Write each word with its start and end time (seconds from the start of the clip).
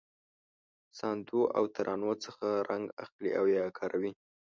ساندو 0.97 1.41
او 1.57 1.63
ترانو 1.75 2.11
څخه 2.23 2.45
رنګ 2.69 2.85
اخلي 3.03 3.31
او 3.39 3.45
یې 3.55 3.63
کاروي. 3.77 4.11